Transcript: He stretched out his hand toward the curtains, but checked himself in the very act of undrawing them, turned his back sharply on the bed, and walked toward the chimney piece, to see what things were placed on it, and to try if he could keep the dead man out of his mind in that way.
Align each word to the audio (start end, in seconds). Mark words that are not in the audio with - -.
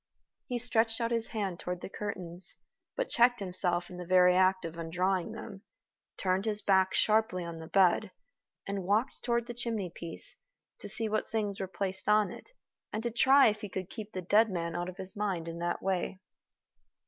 He 0.45 0.57
stretched 0.57 0.99
out 0.99 1.11
his 1.11 1.27
hand 1.27 1.59
toward 1.59 1.81
the 1.81 1.87
curtains, 1.87 2.55
but 2.95 3.07
checked 3.07 3.39
himself 3.39 3.87
in 3.87 3.97
the 3.97 4.03
very 4.07 4.35
act 4.35 4.65
of 4.65 4.75
undrawing 4.75 5.31
them, 5.33 5.61
turned 6.17 6.45
his 6.45 6.63
back 6.63 6.95
sharply 6.95 7.45
on 7.45 7.59
the 7.59 7.67
bed, 7.67 8.09
and 8.65 8.83
walked 8.83 9.21
toward 9.21 9.45
the 9.45 9.53
chimney 9.53 9.91
piece, 9.93 10.37
to 10.79 10.89
see 10.89 11.07
what 11.07 11.27
things 11.29 11.59
were 11.59 11.67
placed 11.67 12.09
on 12.09 12.31
it, 12.31 12.49
and 12.91 13.03
to 13.03 13.11
try 13.11 13.49
if 13.49 13.61
he 13.61 13.69
could 13.69 13.91
keep 13.91 14.11
the 14.13 14.23
dead 14.23 14.49
man 14.49 14.75
out 14.75 14.89
of 14.89 14.97
his 14.97 15.15
mind 15.15 15.47
in 15.47 15.59
that 15.59 15.83
way. 15.83 16.19